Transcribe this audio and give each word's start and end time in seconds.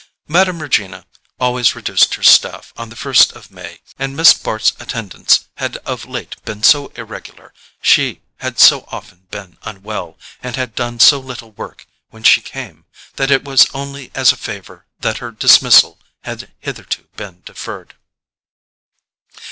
Mme. 0.27 0.57
Regina 0.57 1.05
always 1.39 1.75
reduced 1.75 2.15
her 2.15 2.23
staff 2.23 2.73
on 2.75 2.89
the 2.89 2.95
first 2.95 3.33
of 3.33 3.51
May, 3.51 3.81
and 3.99 4.17
Miss 4.17 4.33
Bart's 4.33 4.73
attendance 4.79 5.45
had 5.57 5.77
of 5.85 6.05
late 6.05 6.43
been 6.43 6.63
so 6.63 6.87
irregular—she 6.95 8.23
had 8.37 8.57
so 8.59 8.85
often 8.87 9.27
been 9.29 9.59
unwell, 9.61 10.17
and 10.41 10.55
had 10.55 10.73
done 10.73 10.99
so 10.99 11.19
little 11.19 11.51
work 11.51 11.85
when 12.09 12.23
she 12.23 12.41
came—that 12.41 13.29
it 13.29 13.43
was 13.43 13.67
only 13.75 14.09
as 14.15 14.31
a 14.31 14.37
favour 14.37 14.87
that 15.01 15.19
her 15.19 15.29
dismissal 15.29 15.99
had 16.23 16.51
hitherto 16.61 17.07
been 17.15 17.43
deferred. 17.45 17.93